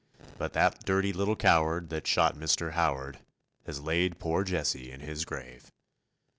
But 0.39 0.53
that 0.53 0.83
dirty 0.83 1.13
little 1.13 1.35
coward 1.35 1.89
that 1.89 2.07
shot 2.07 2.35
Mr. 2.35 2.71
Howard 2.71 3.19
Has 3.67 3.81
laid 3.81 4.17
poor 4.17 4.43
Jesse 4.43 4.91
in 4.91 5.01
his 5.01 5.25
grave. 5.25 5.69